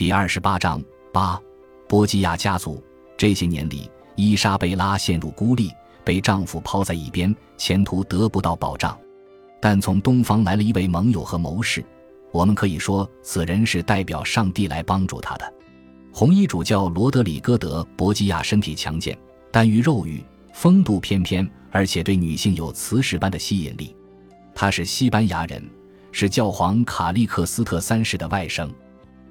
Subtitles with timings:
[0.00, 1.38] 第二十八章八，
[1.86, 2.82] 波吉亚家族。
[3.18, 5.70] 这些年里，伊莎贝拉陷入孤立，
[6.02, 8.98] 被丈夫抛在一边，前途得不到保障。
[9.60, 11.84] 但从东方来了一位盟友和谋士，
[12.32, 15.52] 我们可以说，此人是代表上帝来帮助他的。
[16.10, 19.14] 红衣主教罗德里戈德·博基亚身体强健，
[19.52, 20.24] 但于肉欲，
[20.54, 23.94] 风度翩翩，而且对女性有磁石般的吸引力。
[24.54, 25.62] 他是西班牙人，
[26.10, 28.66] 是教皇卡利克斯特三世的外甥。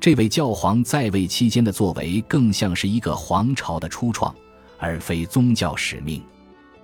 [0.00, 4.34] 这位教皇在位期间的作为更像是一个皇朝的初创，
[4.78, 6.22] 而非宗教使命。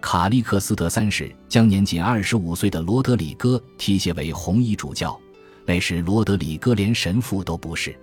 [0.00, 5.18] 卡利克斯德三世将年仅二十五岁的罗德里戈提携为红衣主教，
[5.64, 7.98] 那时罗德里戈连神父都不是。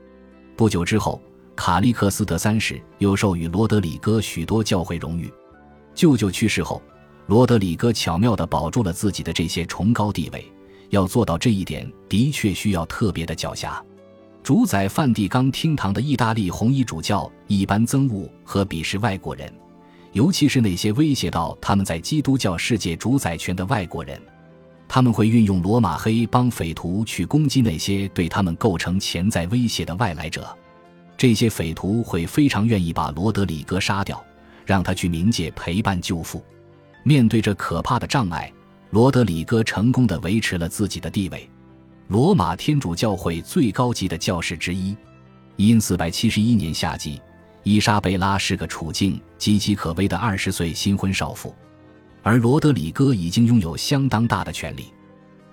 [0.56, 1.22] 不久之后。
[1.54, 5.32] 卡利克斯德三世又授予罗德里戈许多教会荣誉。
[5.94, 6.82] 舅舅去世后，
[7.28, 10.44] 罗德里戈巧妙地保住了自己的这些崇高地位。
[10.90, 13.80] 要做到这一点，的确需要特别的狡黠。
[14.44, 19.54] 主宰梵蒂冈厅堂的意大利红衣主教一般憎恶和鄙视外国人，
[20.14, 24.20] 尤其是那些威胁到他们在基督教世界主宰权的外国人。
[24.88, 30.58] 他们会运用罗马黑帮匪徒去攻击那些对他们构成潜在威胁的外来者。
[31.16, 34.22] 这些匪徒会非常愿意把罗德里戈杀掉，
[34.66, 36.44] 让他去冥界陪伴舅父。
[37.04, 38.52] 面对这可怕的障碍，
[38.90, 41.48] 罗德里戈成功的维持了自己的地位，
[42.12, 44.94] 罗马天主教会最高级的教士之一。
[45.56, 47.22] 因四百七十一年夏季，
[47.64, 51.56] 伊莎贝拉是个处境岌岌可危的二十岁新婚少妇，
[52.22, 54.88] 而罗德里戈已经拥有相当大的权力，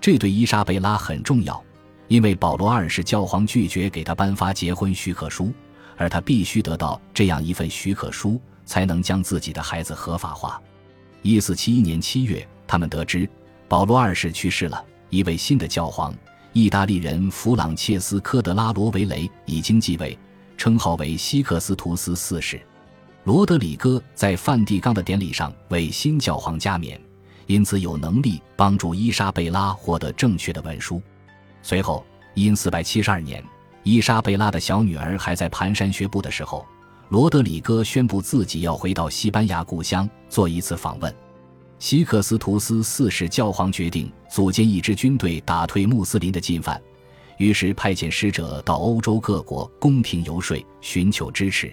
[0.00, 1.62] 这对伊莎贝拉很重要。
[2.08, 5.52] 因为保罗二世教皇拒绝给他颁发结婚许可书，
[5.96, 10.60] 而他必须得到这样一份许可书，才能将自己的孩子合法化。
[11.22, 13.30] 一四七一年七月，他们得知
[13.68, 16.12] 保罗二世去世了，一位新的教皇——
[16.58, 20.18] 意大利人弗朗切斯科·德拉罗维雷已经继位，
[20.56, 22.60] 称号为西克斯图斯四世。
[23.22, 27.00] 罗德里戈在梵蒂冈的典礼上为新教皇加冕，
[27.46, 31.00] 因此有能力帮助伊莎贝拉获得正确的文书。
[31.62, 32.04] 随后，
[32.34, 33.40] 因四百七十二年，
[33.84, 36.66] 伊莎贝拉的小女儿还在蹒跚学步的时候，
[37.08, 41.14] 罗德里戈宣布自己要回到西班牙故乡做一次访问。
[41.78, 46.80] 西克斯图斯四世教皇决定组建一支军队打退穆斯林的进犯，
[47.36, 51.72] 于是派遣使者到欧洲各国宫廷游说，寻求支持。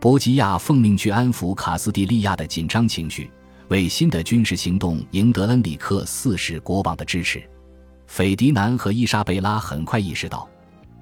[0.00, 3.30] 博吉亚奉命去安抚卡斯蒂利亚的紧张情绪，
[3.68, 7.42] 为新的军事行动赢得恩里克四世国王的支持。
[8.06, 10.48] 斐迪南和伊莎贝拉很快意识到，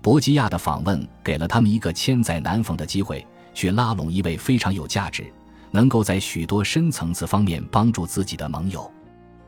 [0.03, 5.25] 博吉亚的访问给了他们一个千载难逢的机会，去拉拢一位非常有价值、
[5.77, 8.91] 能够在许多深层次方面帮助自己的盟友。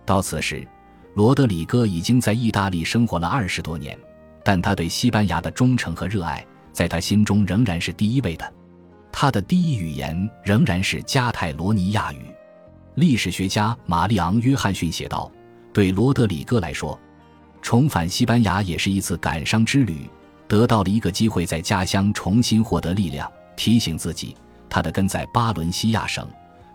[0.05, 0.69] 到此时，
[1.15, 3.99] 罗德里戈已经在意大利生活了二十多年，
[4.45, 8.53] 但他对西班牙的忠诚和热爱，在他心中仍然是第一位的。
[9.11, 12.21] 他的第一语言仍然是加泰罗尼亚语。
[12.97, 15.33] 历史学家玛丽昂·约翰逊写道
[15.73, 16.99] ：“对罗德里戈来说。”
[17.63, 20.09] 重返西班牙也是一次感伤之旅，
[20.47, 23.31] 得到了一个机会在家乡重新获得力量。
[23.57, 24.37] 提醒自己，
[24.69, 26.27] 他的根在巴伦西亚省。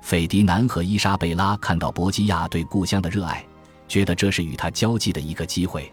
[0.01, 3.45] 斐迪南和伊莎贝拉看到博基亚对故乡的热爱，
[3.87, 5.89] 觉得这是与他交际的一个机会。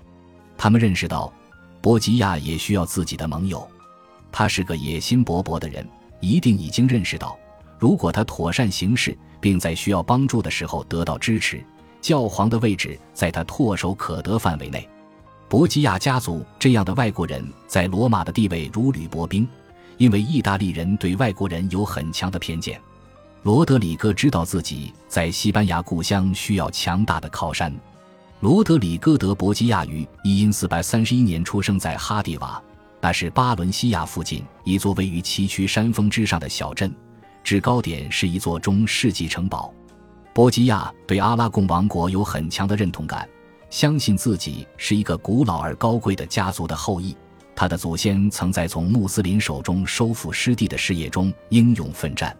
[0.59, 1.33] 他们认识到，
[1.81, 3.67] 博吉亚也需要自己的盟友。
[4.33, 5.89] 他是个野心勃勃的人，
[6.21, 7.39] 一定已经认识到，
[7.79, 11.65] 如果他妥善行事，并在需要帮助的时候得到支持。
[12.01, 14.89] 教皇的位置在他唾手可得范围内。
[15.49, 19.47] 博吉亚家族这样的外国人在罗马的地位如履薄冰，
[20.01, 22.81] 因为意大利人对外国人有很强的偏见。
[23.43, 27.71] 罗德里戈知道自己在西班牙故乡需要强大的靠山。
[28.41, 32.63] 罗德里戈德·博吉亚于一因四百三十一年出生在哈蒂瓦，
[32.99, 36.91] 那是巴伦西亚附近一座位于崎岖山峰之上的小镇，
[37.45, 39.71] 制高点是一座中世纪城堡。
[40.33, 43.29] 波吉亚对阿拉贡王国有很强的认同感，
[43.69, 47.15] 相信自己是一个古老而高贵的家族的后裔。
[47.61, 52.35] 他的祖先曾在从穆斯林手中收复失地的事业中英勇奋战。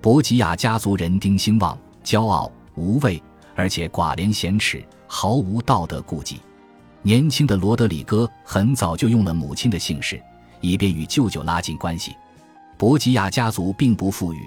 [0.00, 3.20] 博吉亚家族人丁兴旺、骄傲、无畏，
[3.56, 6.38] 而且寡廉鲜耻，毫无道德顾忌。
[7.02, 10.22] 年轻的罗德里戈很早就用了母亲的姓氏，
[10.60, 12.14] 以便与舅舅拉近关系。
[12.78, 14.38] 博吉亚家族并不富裕。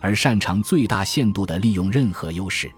[0.00, 2.72] 而擅长最大限度地利用任何优势。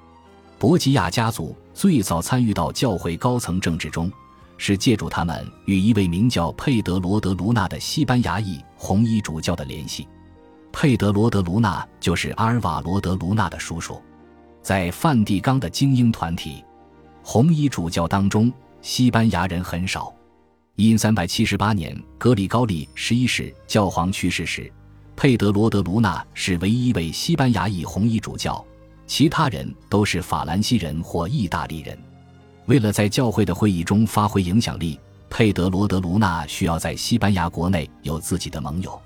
[0.58, 4.10] 博吉亚家族最早参与到教会高层政治中，
[4.62, 10.06] 是借助他们与一位名叫佩德罗德卢纳的西班牙裔红衣主教的联系。
[10.70, 13.98] 佩德罗德卢纳就是阿尔瓦罗德卢纳的叔叔。
[14.60, 16.62] 在梵蒂冈的精英团体
[17.22, 18.52] 红衣主教当中，
[18.82, 20.12] 西班牙人很少。
[20.76, 24.70] 因三百七十八年，格里高利十一世教皇去世时，
[25.16, 28.62] 佩德罗德卢纳是唯一一位西班牙裔红衣主教，
[29.06, 31.98] 其他人都是法兰西人或意大利人。
[32.70, 34.96] 为了在教会的会议中发挥影响力，
[35.28, 38.96] 佩德罗德卢纳需要在西班牙国内有自己的盟友。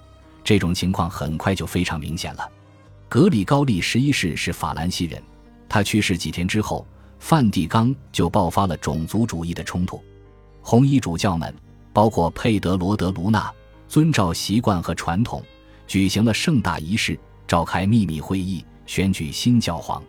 [0.44, 2.46] 这种情况很快就非常明显了。
[3.08, 5.22] 格里高利十一世是法兰西人，
[5.66, 6.86] 他去世几天之后，
[7.18, 9.98] 梵蒂冈就爆发了种族主义的冲突。
[10.60, 11.54] 红衣主教们，
[11.90, 13.50] 包括佩德罗德卢纳，
[13.88, 15.42] 遵照习惯和传统，
[15.86, 17.18] 举行了盛大仪式，
[17.48, 20.02] 召开秘密会议，选举新教皇。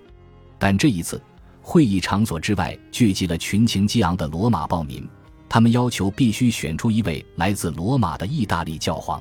[0.59, 1.21] 但这一次，
[1.67, 5.03] 会议场所之外聚集了群情激昂的罗马暴民，
[5.49, 9.19] 他们要求必须选出一位来自罗马的意大利教皇。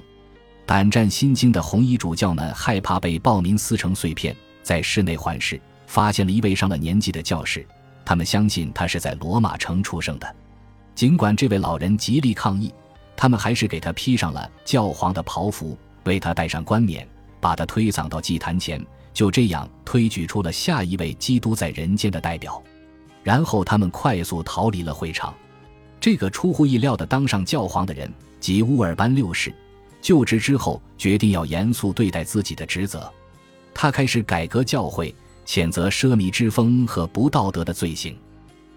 [0.67, 7.67] 胆战心惊的红衣主教们害怕被暴民撕成碎片，在室内环视，发现了一位上了年纪的教士。
[8.05, 10.37] 他们相信他是在罗马城出生的。
[10.95, 12.71] 尽管这位老人极力抗议，
[13.17, 17.09] 他们还是给他披上了教皇的袍服，为他戴上冠冕，
[17.41, 18.85] 把他推搡到祭坛前，
[19.15, 22.63] 就这样推举出了下一位基督在人间的代表。
[23.23, 25.33] 然后他们快速逃离了会场。
[25.99, 29.55] 这个出乎意料的当上教皇的人，即乌尔班六世。
[30.03, 33.11] 就职之后，决定要严肃对待自己的职责。
[33.73, 35.15] 他开始改革教会，
[35.47, 38.15] 谴责奢靡之风和不道德的罪行。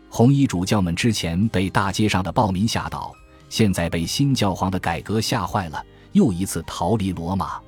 [0.10, 3.14] 红衣主教们之前被大街上的暴民吓倒，
[3.50, 7.60] 现在被新教皇的改革吓坏了，又一次逃离罗马。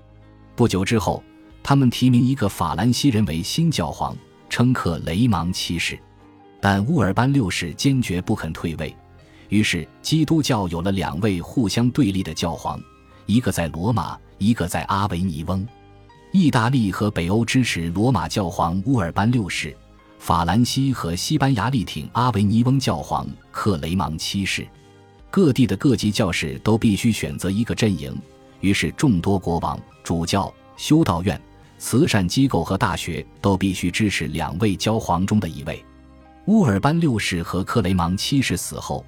[0.55, 1.21] 不久之后，
[1.61, 4.15] 他们提名一个法兰西人为新教皇，
[4.49, 5.99] 称克雷芒七世。
[6.61, 8.95] 但乌尔班六世坚决不肯退位，
[9.47, 12.79] 于是基督教有了两位互相对立的教皇。
[13.25, 15.65] 一个在罗马，一个在阿维尼翁。
[16.31, 19.75] 意大利和北欧支持罗马教皇乌尔班六世，
[20.19, 24.67] 法兰西和西班牙力挺阿维尼翁教皇克雷芒七世。
[25.31, 28.15] 各地的各级教士都必须选择一个阵营，
[28.61, 31.39] 于是众多国王、主教、修道院、
[31.79, 35.83] 慈善机构和大学都必须支持两位教皇中的一位。
[36.45, 39.03] 乌尔班六世和克雷芒七世死后，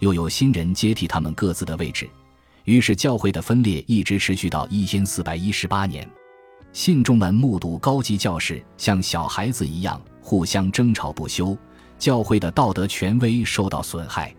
[0.00, 2.08] 又有新人接替他们各自的位置。
[2.64, 6.06] 于是，教会的分裂一直持续到一千四百一十八年。
[6.72, 11.56] 信众们目睹高级教士像小孩子一样互相争吵不休，
[11.98, 14.34] 教会的道德权威受到损害。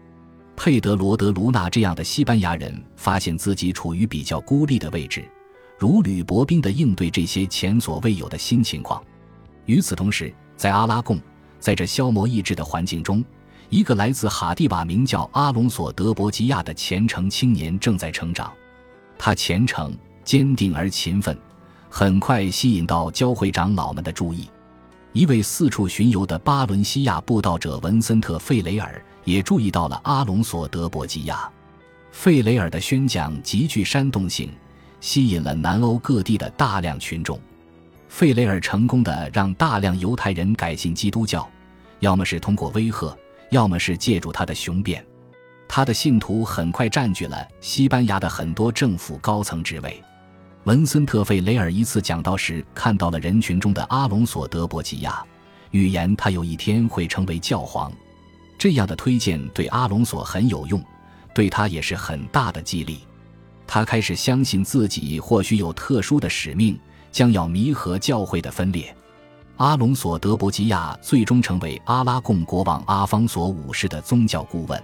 [0.56, 5.24] 佩德罗德卢纳这样的西班牙人发现自己处于比较孤立的位置，
[5.78, 9.04] 如履薄冰地应对这些前所未有的新情况。
[9.66, 11.20] 与此同时，在阿拉贡，
[11.60, 13.24] 在这消磨意志的环境中。
[13.70, 18.52] 一个来自哈蒂瓦、名叫阿隆索·德伯吉亚的虔诚青年正在成长。
[19.18, 19.94] 他虔诚、
[20.24, 21.38] 坚定而勤奋，
[21.90, 24.48] 很快吸引到教会长老们的注意。
[25.12, 31.52] 一位四处巡游的巴伦西亚布道者文森特·费雷尔也注意到了阿隆索·德伯吉亚。
[32.12, 34.50] 费雷尔的宣讲极具煽动性，
[35.00, 37.40] 吸引了南欧各地的大量群众。
[38.10, 41.50] 费雷尔成功的让大量犹太人改信基督教，
[42.00, 43.16] 要么是通过威吓。
[43.50, 45.02] 要么是借助他的雄辩，
[45.70, 50.04] 他的信徒很快占据了西班牙的很多政府高层职位。
[50.66, 55.24] 文森特·费雷尔一次讲道时，看到了人群中的阿隆索·德伯吉亚，
[55.72, 57.90] 预言他有一天会成为教皇。
[58.60, 60.84] 这样的推荐对阿隆索很有用，
[61.34, 63.00] 对他也是很大的激励。
[63.68, 66.80] 他开始相信自己或许有特殊的使命，
[67.12, 68.96] 将要弥合教会的分裂。
[69.58, 74.82] 阿隆索·德伯吉亚最终成为阿拉贡国王阿方索五世的宗教顾问。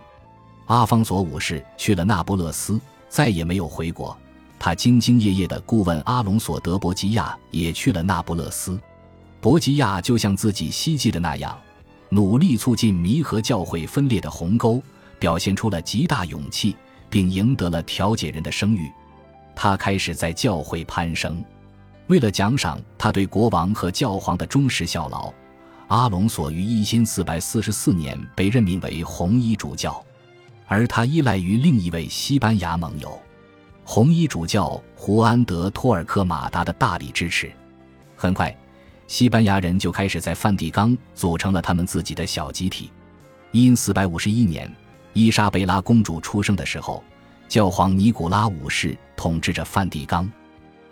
[0.66, 4.18] 阿方索五世去了那不勒斯，再也没有回国。
[4.60, 8.80] 他兢兢业业的顾问阿隆索·德伯吉亚也去了那不勒斯。
[9.40, 11.58] 伯吉亚就像自己希冀的那样，
[12.10, 14.82] 努力促进弥合教会分裂的鸿沟，
[15.20, 16.76] 表现出了极大勇气，
[17.14, 18.92] 并赢得了调解人的声誉。
[19.56, 21.46] 他开始在教会攀升。
[22.08, 25.32] 为了奖赏他对国王和教皇的忠实效劳，
[25.90, 30.04] 阿隆索于一千四百四十四年被任命为红衣主教，
[30.66, 33.22] 而他依赖于另一位西班牙盟友——
[33.86, 37.52] 红衣主教胡安德托尔科马达的大力支持。
[38.16, 38.56] 很快，
[39.06, 42.90] 西班牙人就开始在梵蒂冈组成了他们自己的小集体。
[43.52, 44.70] 因四百五十一年，
[45.14, 47.04] 伊莎贝拉公主出生的时候，
[47.48, 50.30] 教皇尼古拉五世统治着梵蒂冈。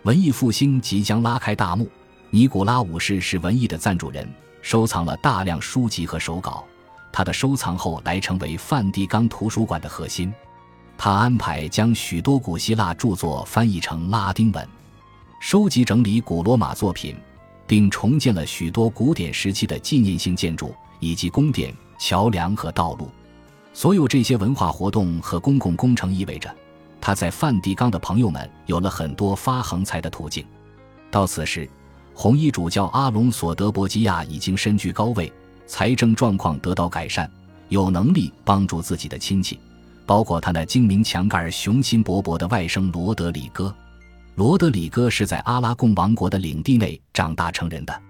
[0.04, 1.88] 文艺复兴即将拉开大幕，
[2.30, 4.28] 尼古拉五世是文艺的赞助人，
[4.62, 6.64] 收藏了大量书籍和手稿。
[7.12, 10.32] 他的收藏后来成为梵蒂冈图书馆的核心。
[10.96, 14.66] 他安排将许多古希腊著作翻译成拉丁文，
[15.40, 17.16] 收集整理古罗马作品，
[17.66, 23.10] 并重建了许多古典时期的纪念性建筑以及宫殿、桥梁和道路。
[23.74, 26.54] 所有这些文化活动和公共工程意味着，
[27.00, 30.44] 他在梵蒂冈的朋友们有了很多发横财的途径。
[31.10, 31.68] 到此时，
[32.14, 35.32] 红衣主教阿隆索·德伯基亚已经身居高位，
[35.66, 37.30] 财政状况得到改善，
[37.70, 39.58] 有能力帮助自己的亲戚，
[40.04, 43.74] 包括他那精明强干雄心勃勃的外甥罗德里戈。
[44.34, 48.02] 罗德里戈是在阿拉贡王国的领地内长大成人的。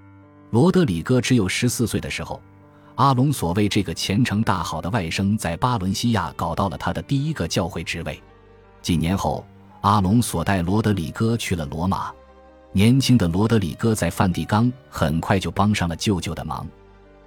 [0.51, 2.41] 罗德里戈只有十四岁的时候，
[2.97, 8.23] 阿隆索为这个前程大好的外甥在巴伦西亚搞到了他的第一个教会职位。
[8.83, 9.45] 几年后，
[9.81, 12.13] 阿隆索带罗德里戈去了罗马。
[12.73, 16.67] 年轻的罗德里戈在梵蒂冈很快就帮上了舅舅的忙。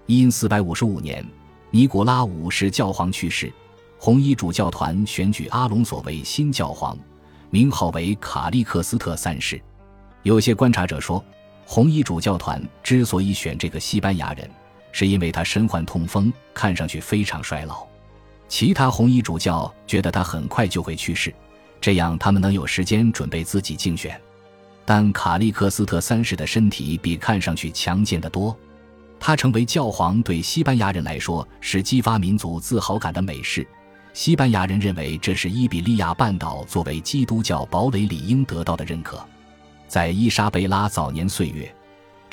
[0.05, 1.25] 因四百五十五年，
[1.71, 3.51] 尼古拉五世教皇去世，
[3.97, 6.97] 红衣主教团选举阿隆索为新教皇，
[7.49, 9.59] 名号为卡利克斯特三世。
[10.21, 11.23] 有些观察者说，
[11.65, 14.49] 红衣主教团之所以选这个西班牙人，
[14.95, 17.85] 是因为他身患痛风，看上去非常衰老。
[18.47, 21.35] 其他红衣主教觉得他很快就会去世，
[21.81, 24.17] 这样他们能有时间准备自己竞选。
[24.85, 28.57] 但卡利克斯特三世的身体比看上去强健得多，
[29.19, 33.67] 他成为教皇对西班牙人来说是激发民族自豪感的美事。
[34.13, 39.19] 西班牙人认为这是伊比利亚半岛作为基督教堡垒理应得到的认可。
[39.89, 41.69] 在伊莎贝拉早年岁月，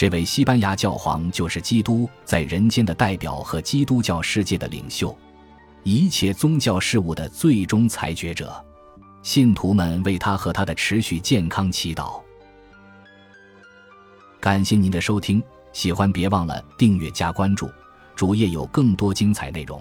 [0.02, 5.16] 这位西班牙教皇就是基督在人间的代表和基督教世界的领袖，
[5.84, 8.52] 一切宗教事务的最终裁决者。
[9.22, 12.20] 信徒们为他和他的持续健康祈祷。
[14.40, 15.40] 感谢您的收听，
[15.72, 17.70] 喜欢别忘了订阅加关注，
[18.16, 19.80] 主页有更多精彩内容。